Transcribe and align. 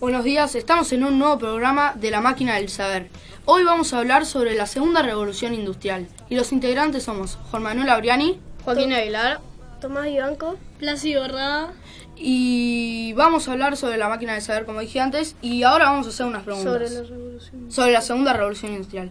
Buenos 0.00 0.24
días, 0.24 0.54
estamos 0.54 0.90
en 0.94 1.04
un 1.04 1.18
nuevo 1.18 1.38
programa 1.38 1.92
de 1.94 2.10
La 2.10 2.22
Máquina 2.22 2.54
del 2.54 2.70
Saber. 2.70 3.10
Hoy 3.44 3.64
vamos 3.64 3.92
a 3.92 3.98
hablar 3.98 4.24
sobre 4.24 4.54
la 4.54 4.64
segunda 4.64 5.02
revolución 5.02 5.52
industrial 5.52 6.08
y 6.30 6.36
los 6.36 6.52
integrantes 6.52 7.02
somos 7.02 7.36
Juan 7.50 7.62
Manuel 7.62 7.90
Abriani, 7.90 8.40
Joaquín 8.64 8.94
Aguilar, 8.94 9.40
Tomás 9.78 10.08
Ibanco, 10.08 10.56
Plácido 10.78 11.28
Rada 11.28 11.74
y 12.16 13.12
vamos 13.12 13.46
a 13.46 13.52
hablar 13.52 13.76
sobre 13.76 13.98
la 13.98 14.08
máquina 14.08 14.32
del 14.32 14.40
saber 14.40 14.64
como 14.64 14.80
dije 14.80 15.00
antes 15.00 15.36
y 15.42 15.64
ahora 15.64 15.90
vamos 15.90 16.06
a 16.06 16.08
hacer 16.08 16.24
unas 16.24 16.44
preguntas 16.44 16.72
sobre 16.72 16.88
la 16.88 17.02
revolución. 17.02 17.70
sobre 17.70 17.92
la 17.92 18.00
segunda 18.00 18.32
revolución 18.32 18.72
industrial. 18.72 19.10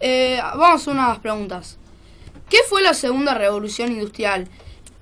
Eh, 0.00 0.38
vamos 0.40 0.70
a 0.70 0.74
hacer 0.76 0.94
unas 0.94 1.18
preguntas. 1.18 1.76
¿Qué 2.48 2.60
fue 2.66 2.80
la 2.80 2.94
segunda 2.94 3.34
revolución 3.34 3.92
industrial 3.92 4.48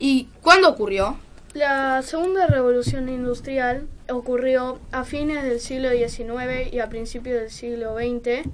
y 0.00 0.26
cuándo 0.42 0.68
ocurrió? 0.68 1.16
La 1.54 2.00
segunda 2.02 2.46
revolución 2.46 3.08
industrial 3.10 3.86
ocurrió 4.10 4.78
a 4.90 5.04
fines 5.04 5.44
del 5.44 5.60
siglo 5.60 5.90
XIX 5.90 6.72
y 6.72 6.80
a 6.80 6.88
principios 6.88 7.40
del 7.40 7.50
siglo 7.50 7.94
XX 7.94 8.48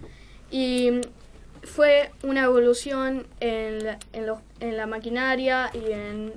y 0.50 1.00
fue 1.62 2.10
una 2.24 2.44
evolución 2.44 3.26
en 3.40 3.84
la, 3.84 3.98
en 4.12 4.26
los- 4.26 4.40
en 4.60 4.76
la 4.76 4.86
maquinaria 4.86 5.70
y 5.72 5.92
en 5.92 6.32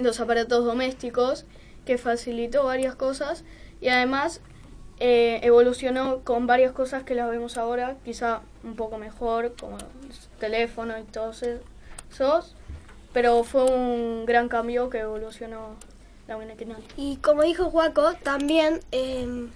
los 0.00 0.18
aparatos 0.20 0.64
domésticos 0.64 1.44
que 1.84 1.98
facilitó 1.98 2.64
varias 2.64 2.94
cosas 2.94 3.44
y 3.82 3.88
además 3.88 4.40
eh, 4.98 5.40
evolucionó 5.42 6.20
con 6.20 6.46
varias 6.46 6.72
cosas 6.72 7.02
que 7.02 7.14
las 7.14 7.28
vemos 7.28 7.58
ahora, 7.58 7.96
quizá 8.04 8.40
un 8.62 8.76
poco 8.76 8.96
mejor, 8.98 9.52
como 9.58 9.76
teléfonos 10.38 11.00
y 11.00 11.04
todos 11.04 11.42
esos, 11.42 12.54
pero 13.12 13.42
fue 13.42 13.64
un 13.64 14.24
gran 14.26 14.48
cambio 14.48 14.88
que 14.90 15.00
evolucionó 15.00 15.74
y 16.96 17.16
como 17.16 17.42
dijo 17.42 17.70
Juaco, 17.70 18.14
también 18.22 18.80
eh, 18.92 19.48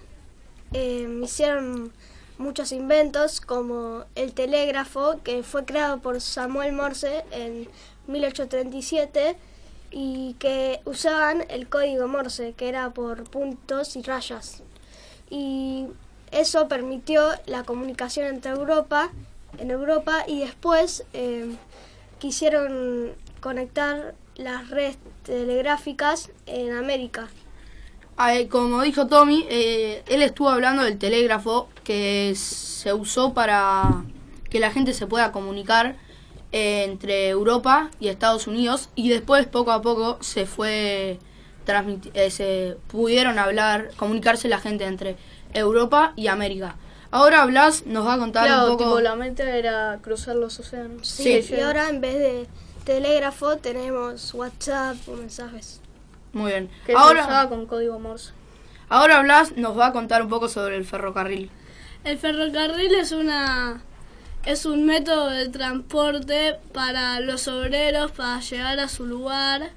eh, 0.72 1.20
hicieron 1.22 1.92
muchos 2.38 2.72
inventos 2.72 3.40
como 3.40 4.04
el 4.14 4.32
telégrafo 4.32 5.20
que 5.22 5.42
fue 5.42 5.64
creado 5.64 5.98
por 5.98 6.20
Samuel 6.20 6.72
Morse 6.72 7.24
en 7.30 7.68
1837 8.08 9.36
y 9.90 10.34
que 10.38 10.80
usaban 10.84 11.44
el 11.48 11.68
código 11.68 12.08
Morse 12.08 12.52
que 12.56 12.68
era 12.68 12.90
por 12.90 13.24
puntos 13.24 13.96
y 13.96 14.02
rayas. 14.02 14.62
Y 15.30 15.86
eso 16.30 16.68
permitió 16.68 17.30
la 17.46 17.64
comunicación 17.64 18.26
entre 18.26 18.52
Europa 18.52 19.10
en 19.58 19.70
Europa 19.70 20.24
y 20.26 20.40
después 20.40 21.04
eh, 21.12 21.56
quisieron 22.18 23.12
conectar 23.40 24.14
las 24.36 24.70
redes 24.70 24.98
telegráficas 25.26 26.30
en 26.46 26.72
América. 26.72 27.28
Ah, 28.16 28.34
eh, 28.34 28.48
como 28.48 28.80
dijo 28.82 29.06
Tommy, 29.08 29.44
eh, 29.50 30.02
él 30.08 30.22
estuvo 30.22 30.48
hablando 30.48 30.82
del 30.84 30.98
telégrafo 30.98 31.68
que 31.84 32.32
se 32.36 32.94
usó 32.94 33.34
para 33.34 34.04
que 34.48 34.60
la 34.60 34.70
gente 34.70 34.94
se 34.94 35.06
pueda 35.06 35.32
comunicar 35.32 35.96
eh, 36.52 36.84
entre 36.84 37.28
Europa 37.28 37.90
y 38.00 38.08
Estados 38.08 38.46
Unidos 38.46 38.88
y 38.94 39.10
después 39.10 39.46
poco 39.46 39.72
a 39.72 39.82
poco 39.82 40.16
se 40.22 40.46
fue 40.46 41.18
eh, 42.14 42.30
se 42.30 42.76
pudieron 42.86 43.38
hablar, 43.38 43.90
comunicarse 43.96 44.48
la 44.48 44.60
gente 44.60 44.84
entre 44.84 45.16
Europa 45.52 46.12
y 46.16 46.28
América. 46.28 46.76
Ahora 47.10 47.44
Blas 47.46 47.86
nos 47.86 48.06
va 48.06 48.14
a 48.14 48.18
contar 48.18 48.46
Claro, 48.46 48.72
un 48.72 48.78
poco. 48.78 48.84
tipo, 48.84 49.00
la 49.00 49.16
meta 49.16 49.56
era 49.56 49.98
cruzar 50.02 50.36
los 50.36 50.58
océanos. 50.60 51.06
Sí. 51.06 51.44
y 51.50 51.60
ahora 51.60 51.88
en 51.88 52.00
vez 52.00 52.14
de 52.18 52.46
telégrafo 52.86 53.56
tenemos 53.58 54.32
WhatsApp 54.32 54.96
o 55.08 55.16
mensajes. 55.16 55.80
Muy 56.32 56.52
bien. 56.52 56.70
Que 56.86 56.92
se 56.92 56.98
Ahora, 56.98 57.22
usaba 57.22 57.48
con 57.50 57.66
código 57.66 57.98
Morse. 57.98 58.30
ahora 58.88 59.20
Blas 59.22 59.56
nos 59.56 59.76
va 59.78 59.88
a 59.88 59.92
contar 59.92 60.22
un 60.22 60.28
poco 60.30 60.48
sobre 60.48 60.76
el 60.76 60.84
ferrocarril. 60.86 61.50
El 62.04 62.16
ferrocarril 62.18 62.94
es 62.94 63.12
una 63.12 63.82
es 64.44 64.64
un 64.64 64.86
método 64.86 65.28
de 65.30 65.48
transporte 65.48 66.56
para 66.72 67.18
los 67.18 67.48
obreros 67.48 68.12
para 68.12 68.38
llegar 68.40 68.78
a 68.78 68.88
su 68.88 69.04
lugar 69.04 69.70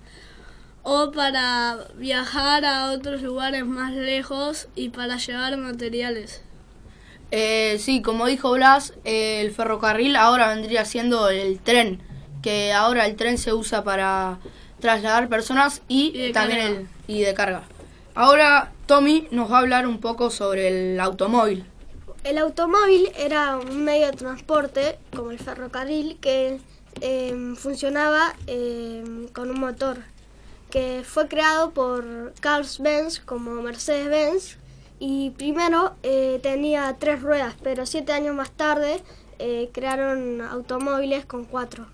o 0.84 1.12
para 1.12 1.78
viajar 1.96 2.64
a 2.66 2.92
otros 2.92 3.24
lugares 3.24 3.66
más 3.66 3.94
lejos 3.94 4.68
y 4.76 4.90
para 4.90 5.18
llevar 5.18 5.58
materiales. 5.58 6.44
Eh, 7.32 7.78
sí, 7.80 8.02
como 8.04 8.28
dijo 8.28 8.52
Blas, 8.54 8.94
eh, 9.06 9.42
el 9.42 9.52
ferrocarril 9.52 10.16
ahora 10.16 10.50
vendría 10.50 10.86
siendo 10.86 11.30
el 11.30 11.60
tren, 11.60 12.00
que 12.42 12.74
ahora 12.74 13.06
el 13.06 13.16
tren 13.16 13.38
se 13.38 13.54
usa 13.54 13.84
para 13.84 14.40
trasladar 14.80 15.28
personas 15.30 15.82
y, 15.88 16.12
Y 16.14 16.22
de 16.28 16.32
también 16.32 16.60
carga. 16.60 16.80
el 16.80 16.88
y 17.08 17.22
de 17.22 17.34
carga. 17.34 17.64
Ahora 18.16 18.72
Tommy 18.86 19.28
nos 19.32 19.52
va 19.52 19.58
a 19.58 19.60
hablar 19.60 19.88
un 19.88 20.00
poco 20.00 20.30
sobre 20.30 20.94
el 20.94 21.00
automóvil. 21.00 21.66
El 22.24 22.38
automóvil 22.38 23.10
era 23.18 23.58
un 23.58 23.84
medio 23.84 24.08
de 24.08 24.14
transporte, 24.14 25.00
como 25.16 25.32
el 25.32 25.40
ferrocarril, 25.40 26.18
que 26.20 26.60
eh, 27.02 27.54
funcionaba 27.56 28.34
eh, 28.48 29.04
con 29.34 29.50
un 29.50 29.60
motor, 29.60 30.00
que 30.70 31.04
fue 31.06 31.28
creado 31.28 31.72
por 31.72 32.34
Carl 32.42 32.66
Benz 32.80 33.20
como 33.20 33.62
Mercedes-Benz, 33.62 34.58
y 35.00 35.30
primero 35.32 35.96
eh, 36.04 36.40
tenía 36.44 36.94
tres 37.00 37.22
ruedas, 37.22 37.56
pero 37.64 37.86
siete 37.86 38.12
años 38.12 38.36
más 38.36 38.52
tarde 38.52 39.02
eh, 39.40 39.70
crearon 39.72 40.42
automóviles 40.42 41.26
con 41.26 41.46
cuatro. 41.46 41.88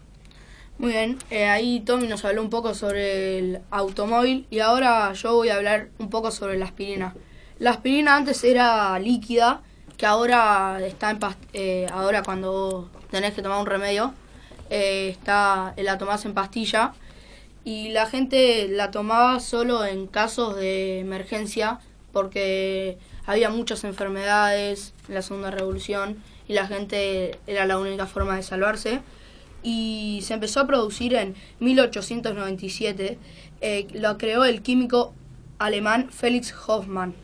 Muy 0.77 0.91
bien, 0.91 1.17
eh, 1.29 1.45
ahí 1.45 1.79
Tommy 1.79 2.05
nos 2.05 2.25
habló 2.25 2.41
un 2.41 2.49
poco 2.49 2.73
sobre 2.73 3.39
el 3.39 3.61
automóvil 3.71 4.45
y 4.49 4.59
ahora 4.59 5.13
yo 5.13 5.33
voy 5.33 5.47
a 5.47 5.55
hablar 5.55 5.87
un 5.99 6.09
poco 6.09 6.31
sobre 6.31 6.57
la 6.57 6.65
aspirina. 6.65 7.15
La 7.59 7.71
aspirina 7.71 8.17
antes 8.17 8.43
era 8.43 8.99
líquida, 8.99 9.61
que 9.95 10.05
ahora 10.05 10.85
está 10.85 11.11
en 11.11 11.19
eh, 11.53 11.87
ahora 11.93 12.23
cuando 12.23 12.89
tenés 13.09 13.33
que 13.33 13.41
tomar 13.41 13.61
un 13.61 13.67
remedio, 13.67 14.13
eh, 14.69 15.07
está 15.09 15.73
la 15.77 15.97
tomás 15.97 16.25
en 16.25 16.33
pastilla 16.33 16.91
y 17.63 17.91
la 17.91 18.05
gente 18.05 18.67
la 18.67 18.91
tomaba 18.91 19.39
solo 19.39 19.85
en 19.85 20.07
casos 20.07 20.57
de 20.57 20.99
emergencia 20.99 21.79
porque 22.11 22.97
había 23.25 23.49
muchas 23.49 23.85
enfermedades 23.85 24.93
en 25.07 25.15
la 25.15 25.21
segunda 25.21 25.51
revolución 25.51 26.21
y 26.49 26.53
la 26.53 26.67
gente 26.67 27.39
era 27.47 27.65
la 27.65 27.79
única 27.79 28.07
forma 28.07 28.35
de 28.35 28.43
salvarse 28.43 29.01
y 29.65 30.21
se 30.21 30.35
empezó 30.35 30.59
a 30.59 30.67
producir 30.67 31.15
en 31.15 31.35
1897. 31.59 33.17
Eh, 33.61 33.87
lo 33.93 34.17
creó 34.19 34.45
el 34.45 34.61
químico 34.61 35.13
alemán 35.57 36.09
Felix 36.11 36.53
Hoffmann, 36.67 37.15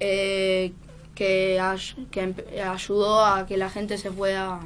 eh, 0.00 0.72
que, 1.14 1.58
que 2.10 2.22
empe- 2.28 2.60
ayudó 2.60 3.24
a 3.24 3.46
que 3.46 3.56
la 3.56 3.70
gente 3.70 3.96
se 3.96 4.10
pueda 4.10 4.60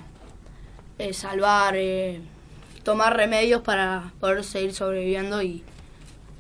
eh, 0.99 1.12
salvar, 1.12 1.77
tomar 2.83 3.16
remedios 3.16 3.62
para 3.62 4.12
poder 4.19 4.43
seguir 4.43 4.72
sobreviviendo 4.75 5.43
y 5.43 5.62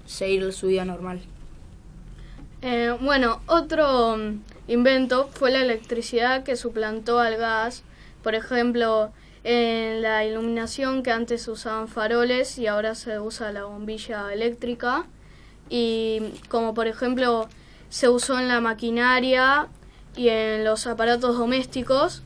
seguir 0.06 0.52
su 0.52 0.66
vida 0.68 0.84
normal. 0.84 1.20
Bueno, 3.00 3.40
otro 3.46 4.16
mm, 4.16 4.40
invento 4.68 5.28
fue 5.32 5.50
la 5.52 5.60
electricidad 5.60 6.42
que 6.42 6.56
suplantó 6.56 7.20
al 7.20 7.36
gas. 7.36 7.84
Por 8.24 8.34
ejemplo, 8.34 9.12
en 9.46 10.02
la 10.02 10.24
iluminación 10.24 11.02
que 11.04 11.12
antes 11.12 11.46
usaban 11.48 11.88
faroles 11.88 12.58
y 12.58 12.66
ahora 12.66 12.94
se 12.96 13.20
usa 13.20 13.52
la 13.52 13.64
bombilla 13.64 14.32
eléctrica. 14.32 15.06
Y 15.70 16.20
como 16.48 16.74
por 16.74 16.88
ejemplo 16.88 17.48
se 17.90 18.08
usó 18.08 18.38
en 18.38 18.48
la 18.48 18.60
maquinaria 18.60 19.68
y 20.16 20.28
en 20.30 20.64
los 20.64 20.86
aparatos 20.88 21.38
domésticos. 21.38 22.22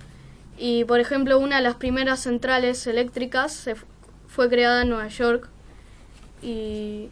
Y 0.58 0.84
por 0.84 1.00
ejemplo 1.00 1.38
una 1.38 1.56
de 1.56 1.62
las 1.62 1.76
primeras 1.76 2.20
centrales 2.20 2.86
eléctricas 2.86 3.52
se 3.52 3.76
fu- 3.76 3.86
fue 4.28 4.48
creada 4.48 4.82
en 4.82 4.90
Nueva 4.90 5.08
York. 5.08 5.48
Y 6.42 7.08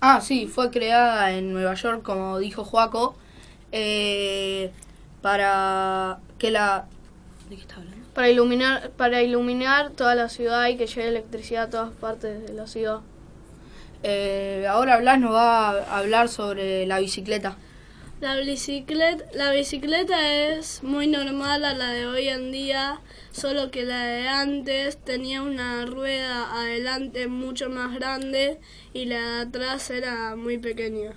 Ah, 0.00 0.20
sí, 0.20 0.46
fue 0.46 0.70
creada 0.70 1.32
en 1.32 1.52
Nueva 1.52 1.74
York, 1.74 2.02
como 2.02 2.38
dijo 2.38 2.64
Joaco, 2.64 3.16
eh, 3.72 4.70
para 5.22 6.18
que 6.38 6.50
la... 6.50 6.86
¿De 7.48 7.56
qué 7.56 7.62
está 7.62 7.76
hablando? 7.76 8.03
Para 8.14 8.30
iluminar 8.30 8.90
para 8.96 9.22
iluminar 9.22 9.90
toda 9.90 10.14
la 10.14 10.28
ciudad 10.28 10.68
y 10.68 10.76
que 10.76 10.86
llegue 10.86 11.08
electricidad 11.08 11.64
a 11.64 11.70
todas 11.70 11.92
partes 11.92 12.46
de 12.46 12.54
la 12.54 12.66
ciudad. 12.66 13.00
Eh, 14.02 14.66
ahora 14.68 14.98
Blas 14.98 15.18
nos 15.18 15.32
va 15.32 15.70
a 15.70 15.98
hablar 15.98 16.28
sobre 16.28 16.86
la 16.86 16.98
bicicleta. 16.98 17.56
La 18.20 18.36
bicicleta, 18.36 19.24
la 19.34 19.50
bicicleta 19.50 20.32
es 20.32 20.82
muy 20.82 21.06
normal 21.08 21.64
a 21.64 21.74
la 21.74 21.90
de 21.90 22.06
hoy 22.06 22.28
en 22.28 22.52
día, 22.52 23.00
solo 23.32 23.70
que 23.70 23.84
la 23.84 24.04
de 24.04 24.28
antes 24.28 24.96
tenía 24.96 25.42
una 25.42 25.84
rueda 25.84 26.54
adelante 26.54 27.26
mucho 27.26 27.68
más 27.68 27.94
grande 27.94 28.60
y 28.92 29.06
la 29.06 29.16
de 29.18 29.40
atrás 29.42 29.90
era 29.90 30.36
muy 30.36 30.58
pequeña. 30.58 31.12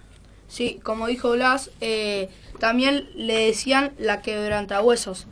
Sí, 0.47 0.79
como 0.81 1.07
dijo 1.07 1.31
Blas, 1.31 1.71
eh, 1.81 2.29
también 2.59 3.09
le 3.15 3.47
decían 3.47 3.93
la 3.99 4.21
quebrantahuesos, 4.21 5.27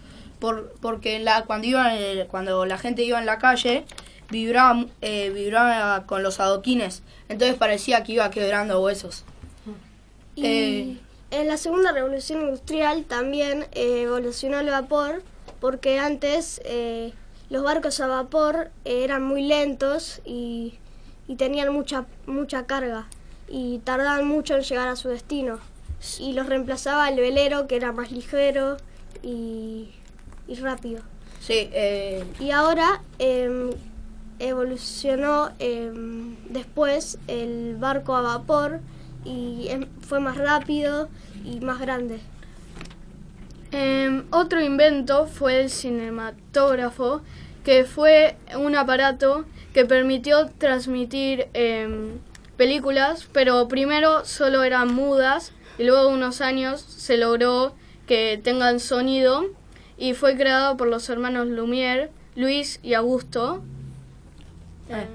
por, 0.45 0.71
porque 0.79 1.17
la, 1.17 1.45
cuando, 1.45 1.65
iban, 1.65 1.87
eh, 1.91 2.27
cuando 2.29 2.65
la 2.67 2.77
gente 2.77 3.03
iba 3.03 3.17
en 3.17 3.25
la 3.25 3.39
calle 3.39 3.83
vibraba, 4.29 4.85
eh, 5.01 5.31
vibraba 5.33 6.05
con 6.05 6.21
los 6.21 6.39
adoquines, 6.39 7.01
entonces 7.29 7.57
parecía 7.57 8.03
que 8.03 8.11
iba 8.13 8.29
quebrando 8.29 8.79
huesos. 8.79 9.25
Y 10.35 10.45
Eh. 10.45 10.97
En 11.31 11.47
la 11.47 11.57
segunda 11.57 11.91
revolución 11.91 12.41
industrial 12.41 13.05
también 13.05 13.65
eh, 13.71 14.03
evolucionó 14.03 14.59
el 14.59 14.69
vapor 14.69 15.23
porque 15.59 15.97
antes 15.97 16.61
los 17.49 17.63
barcos 17.63 17.99
a 17.99 18.07
vapor 18.07 18.69
eran 18.85 19.23
muy 19.23 19.41
lentos 19.41 20.21
y, 20.25 20.75
y 21.27 21.35
tenían 21.35 21.73
mucha, 21.73 22.05
mucha 22.27 22.67
carga 22.67 23.07
y 23.47 23.79
tardaban 23.79 24.27
mucho 24.27 24.55
en 24.55 24.61
llegar 24.61 24.87
a 24.87 24.95
su 24.95 25.09
destino. 25.09 25.59
Y 26.19 26.33
los 26.33 26.45
reemplazaba 26.45 27.09
el 27.09 27.19
velero 27.19 27.67
que 27.67 27.75
era 27.77 27.91
más 27.91 28.11
ligero 28.11 28.77
y, 29.23 29.89
y 30.47 30.55
rápido. 30.55 31.01
Sí, 31.39 31.69
eh, 31.73 32.23
Y 32.39 32.51
ahora 32.51 33.01
em, 33.19 33.69
evolucionó 34.39 35.51
em, 35.59 36.35
después 36.49 37.19
el 37.27 37.75
barco 37.77 38.15
a 38.15 38.21
vapor 38.21 38.79
y 39.23 39.67
em, 39.69 39.87
fue 40.01 40.19
más 40.19 40.37
rápido 40.37 41.09
y 41.43 41.59
más 41.59 41.79
grande. 41.79 42.19
Otro 44.31 44.61
invento 44.61 45.27
fue 45.27 45.61
el 45.61 45.69
cinematógrafo, 45.69 47.21
que 47.65 47.83
fue 47.83 48.37
un 48.57 48.73
aparato 48.77 49.43
que 49.73 49.83
permitió 49.83 50.49
transmitir 50.57 51.47
películas, 52.55 53.27
pero 53.33 53.67
primero 53.67 54.23
solo 54.23 54.63
eran 54.63 54.93
mudas 54.93 55.51
y 55.77 55.83
luego 55.83 56.09
unos 56.09 56.39
años 56.41 56.79
se 56.81 57.17
logró 57.17 57.75
que 58.07 58.39
tengan 58.41 58.79
sonido 58.79 59.45
y 59.97 60.13
fue 60.13 60.35
creado 60.35 60.77
por 60.77 60.87
los 60.87 61.09
hermanos 61.09 61.47
Lumière, 61.47 62.09
Luis 62.35 62.79
y 62.83 62.93
Augusto. 62.95 63.61
Eh, 64.89 65.05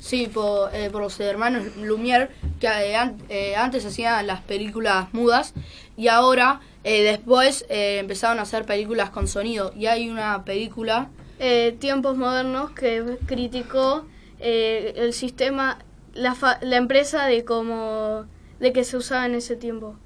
sí, 0.00 0.26
por, 0.32 0.74
eh, 0.74 0.90
por 0.90 1.02
los 1.02 1.18
hermanos 1.20 1.64
Lumière, 1.78 2.28
que 2.60 2.66
eh, 2.68 2.96
an- 2.96 3.18
eh, 3.28 3.56
antes 3.56 3.84
hacían 3.84 4.26
las 4.26 4.40
películas 4.42 5.12
mudas 5.12 5.54
y 5.96 6.08
ahora 6.08 6.60
después 6.84 7.66
eh, 7.68 7.98
empezaron 7.98 8.38
a 8.38 8.42
hacer 8.42 8.64
películas 8.64 9.10
con 9.10 9.26
sonido. 9.26 9.72
Y 9.76 9.86
hay 9.86 10.08
una 10.08 10.44
película, 10.44 11.08
eh, 11.40 11.76
tiempos 11.80 12.16
modernos 12.16 12.70
que 12.70 13.18
criticó 13.26 14.06
eh, 14.38 14.92
el 14.96 15.12
sistema, 15.12 15.78
la, 16.14 16.34
fa- 16.36 16.58
la 16.62 16.76
empresa 16.76 17.26
de 17.26 17.44
cómo 17.44 18.24
de 18.60 18.72
que 18.72 18.84
se 18.84 18.96
usaba 18.96 19.26
en 19.26 19.34
ese 19.34 19.56
tiempo. 19.56 19.96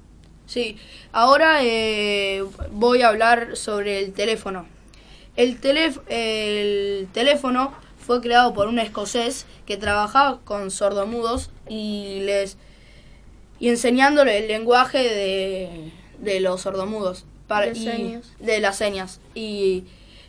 Sí, 0.51 0.75
ahora 1.13 1.59
eh, 1.63 2.43
voy 2.71 3.01
a 3.01 3.07
hablar 3.09 3.55
sobre 3.55 3.99
el 3.99 4.11
teléfono. 4.13 4.65
El, 5.37 5.61
teléf- 5.61 6.01
el 6.09 7.07
teléfono 7.13 7.73
fue 8.05 8.19
creado 8.19 8.53
por 8.53 8.67
un 8.67 8.79
escocés 8.79 9.45
que 9.65 9.77
trabajaba 9.77 10.39
con 10.43 10.69
sordomudos 10.71 11.49
y 11.69 12.19
les 12.23 12.57
y 13.59 13.69
enseñándole 13.69 14.39
el 14.39 14.47
lenguaje 14.47 14.97
de, 14.97 15.91
de 16.19 16.39
los 16.41 16.61
sordomudos 16.61 17.25
para, 17.47 17.67
De 17.67 17.77
y- 17.79 17.83
señas. 17.83 18.31
de 18.39 18.59
las 18.59 18.75
señas 18.77 19.21
y 19.35 19.83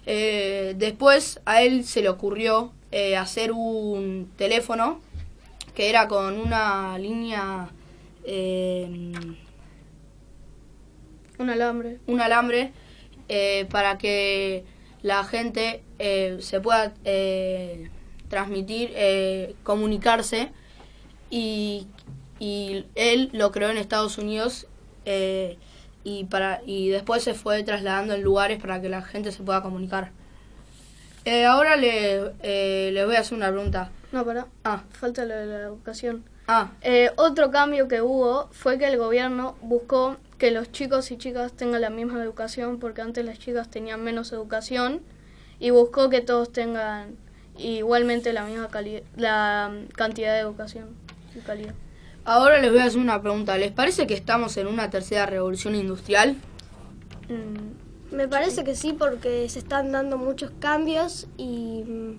eh, 0.07 0.75
después 0.77 1.41
a 1.47 1.63
él 1.63 1.85
se 1.85 2.03
le 2.03 2.11
ocurrió 2.11 2.73
eh, 2.93 3.17
hacer 3.17 3.53
un 3.53 4.31
teléfono 4.37 5.01
que 5.75 5.89
era 5.89 6.07
con 6.09 6.39
una 6.39 6.99
línea 6.99 7.71
eh, 8.25 9.11
Un 11.43 11.50
alambre. 11.50 11.99
un 12.06 12.21
alambre 12.21 12.73
eh, 13.29 13.67
para 13.71 13.99
que 13.99 14.65
la 15.03 15.25
gente 15.25 15.83
eh, 15.99 16.39
se 16.41 16.61
pueda 16.61 16.93
eh, 17.05 17.91
transmitir, 18.29 18.93
eh, 18.94 19.55
comunicarse 19.62 20.50
y, 21.31 21.87
y 22.39 22.87
él 22.94 23.31
lo 23.33 23.50
creó 23.53 23.71
en 23.71 23.79
Estados 23.79 24.19
Unidos 24.19 24.67
eh, 25.05 25.59
y 26.05 26.25
para 26.25 26.61
y 26.67 26.89
después 26.89 27.23
se 27.23 27.35
fue 27.35 27.62
trasladando 27.62 28.15
en 28.15 28.23
lugares 28.23 28.61
para 28.61 28.81
que 28.81 28.88
la 28.88 29.03
gente 29.03 29.33
se 29.33 29.43
pueda 29.43 29.62
comunicar. 29.62 30.11
Eh, 31.25 31.45
ahora 31.45 31.77
le, 31.77 32.33
eh, 32.43 32.91
les 32.93 33.06
voy 33.06 33.15
a 33.17 33.21
hacer 33.21 33.37
una 33.38 33.50
pregunta. 33.50 33.91
No, 34.11 34.25
para. 34.25 34.47
Ah, 34.65 34.83
Falta 34.91 35.25
lo 35.25 35.35
de 35.35 35.47
la 35.47 35.61
educación. 35.61 36.25
ah, 36.49 36.73
Eh, 36.83 37.11
otro 37.17 37.50
cambio 37.50 37.87
que 37.88 38.03
hubo 38.03 38.49
fue 38.50 38.79
que 38.79 38.87
el 38.87 38.99
gobierno 38.99 39.56
buscó 39.62 40.17
que 40.43 40.50
los 40.50 40.73
chicos 40.73 41.12
y 41.12 41.19
chicas 41.19 41.53
tengan 41.53 41.83
la 41.83 41.89
misma 41.89 42.21
educación, 42.21 42.81
porque 42.81 43.00
antes 43.00 43.25
las 43.25 43.39
chicas 43.39 43.71
tenían 43.71 44.03
menos 44.03 44.33
educación, 44.33 45.00
y 45.61 45.71
buscó 45.71 46.11
que 46.11 46.21
todos 46.21 46.50
tengan 46.50 47.15
igualmente 47.56 48.33
la 48.33 48.44
misma 48.44 48.69
la 49.17 49.71
mm, 49.73 49.93
cantidad 49.93 50.35
de 50.35 50.41
educación 50.41 50.97
y 51.37 51.39
calidad. 51.39 51.75
ahora 52.25 52.59
les 52.59 52.73
voy 52.73 52.81
a 52.81 52.87
hacer 52.87 52.99
una 52.99 53.23
pregunta. 53.23 53.56
¿Les 53.56 53.71
parece 53.71 54.09
que 54.09 54.15
estamos 54.15 54.56
en 54.56 54.67
una 54.67 54.91
tercera 54.91 55.27
revolución 55.27 55.77
industrial? 55.77 56.35
Mm, 57.29 58.17
Me 58.17 58.27
parece 58.27 58.65
que 58.65 58.75
sí 58.75 58.97
porque 58.99 59.49
se 59.49 59.61
están 59.61 59.93
dando 59.93 60.19
muchos 60.19 60.50
cambios 60.59 61.29
y, 61.37 61.85
mm, 61.87 62.19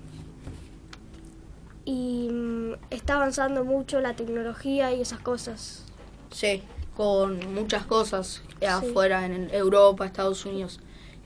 y 1.84 2.30
mm, 2.32 2.74
está 2.90 3.16
avanzando 3.16 3.66
mucho 3.66 4.00
la 4.00 4.16
tecnología 4.16 4.94
y 4.94 5.02
esas 5.02 5.20
cosas. 5.20 5.84
Sí, 6.32 6.64
con 6.96 7.54
muchas 7.54 7.86
cosas 7.86 8.42
afuera, 8.68 9.26
en 9.26 9.50
Europa, 9.54 10.06
Estados 10.06 10.46
Unidos. 10.46 10.80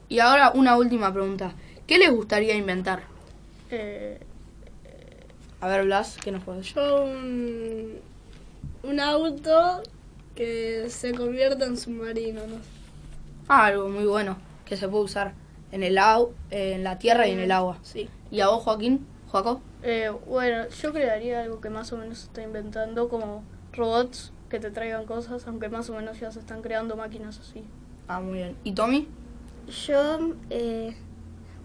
Y 0.10 0.20
ahora 0.20 0.52
una 0.54 0.78
última 0.78 1.12
pregunta. 1.14 1.54
¿Qué 1.86 1.98
les 1.98 2.12
gustaría 2.12 2.56
inventar? 2.56 3.04
eh, 3.70 4.20
A 5.62 5.68
ver, 5.68 5.86
Blas, 5.86 6.18
¿qué 6.24 6.32
nos 6.32 6.44
puedes 6.44 6.74
Yo 6.74 7.04
un, 7.04 7.94
un 8.84 9.00
auto 9.00 9.82
que 10.36 10.86
se 10.90 11.14
convierta 11.14 11.66
en 11.66 11.78
submarino, 11.78 12.46
¿no? 12.48 12.56
Ah, 13.48 13.66
algo 13.66 13.90
muy 13.90 14.06
bueno 14.06 14.38
que 14.66 14.78
se 14.78 14.88
puede 14.88 15.06
usar 15.06 15.34
en 15.72 15.84
el 15.84 15.98
au- 15.98 16.32
en 16.52 16.84
la 16.84 17.00
tierra 17.00 17.28
y 17.28 17.32
en 17.32 17.40
el 17.40 17.52
agua. 17.52 17.80
Sí. 17.82 18.10
¿Y 18.32 18.42
a 18.42 18.50
vos, 18.50 18.64
Joaquín? 18.64 19.06
¿Joaco? 19.30 19.62
eh, 19.84 20.12
bueno, 20.28 20.68
yo 20.70 20.92
crearía 20.94 21.42
algo 21.42 21.60
que 21.62 21.70
más 21.70 21.92
o 21.94 21.98
menos 21.98 22.20
se 22.20 22.26
está 22.26 22.42
inventando, 22.44 23.10
como 23.10 23.44
robots 23.74 24.32
que 24.50 24.60
te 24.60 24.72
traigan 24.72 25.06
cosas, 25.06 25.46
aunque 25.48 25.70
más 25.70 25.90
o 25.90 25.94
menos 25.94 26.20
ya 26.20 26.32
se 26.32 26.40
están 26.40 26.62
creando 26.62 26.96
máquinas 26.96 27.40
así. 27.40 27.64
Ah, 28.08 28.20
muy 28.20 28.36
bien. 28.36 28.56
¿Y 28.64 28.72
Tommy? 28.74 29.08
Yo, 29.86 30.20
eh, 30.50 30.96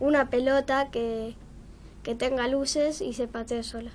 una 0.00 0.28
pelota 0.30 0.90
que, 0.90 1.36
que 2.02 2.14
tenga 2.14 2.48
luces 2.48 3.00
y 3.00 3.12
se 3.12 3.28
patee 3.28 3.62
sola. 3.62 3.90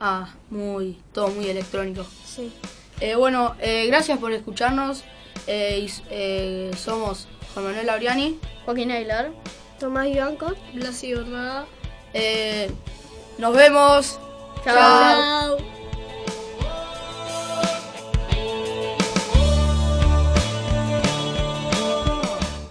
Ah, 0.00 0.34
muy, 0.48 0.98
todo 1.12 1.28
muy 1.28 1.46
electrónico. 1.48 2.06
Sí. 2.24 2.52
Eh, 3.00 3.16
bueno, 3.16 3.54
eh, 3.60 3.86
gracias 3.86 4.18
por 4.18 4.32
escucharnos. 4.32 5.04
Eh, 5.46 5.86
y 5.86 5.92
eh, 6.10 6.70
somos 6.76 7.28
Juan 7.52 7.66
Manuel 7.66 7.86
Lauriani. 7.86 8.38
Joaquín 8.64 8.90
Aguilar. 8.90 9.30
Tomás 9.78 10.06
Bianco. 10.06 10.54
Blas 10.74 11.02
y 11.04 11.14
Borrada. 11.14 11.66
Eh, 12.14 12.70
nos 13.38 13.54
vemos. 13.54 14.18
Chao. 14.64 14.74
Chao. 14.74 15.59